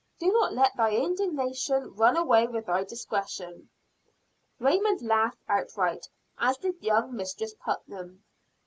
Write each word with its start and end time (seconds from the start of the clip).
Do 0.19 0.31
not 0.33 0.53
let 0.53 0.75
thy 0.75 0.95
indignation 0.95 1.93
run 1.93 2.17
away 2.17 2.47
with 2.47 2.65
thy 2.65 2.83
discretion." 2.85 3.69
Raymond 4.59 5.03
laughed 5.03 5.43
outright, 5.47 6.07
as 6.39 6.57
did 6.57 6.81
young 6.81 7.15
Mistress 7.15 7.53
Putnam. 7.63 8.23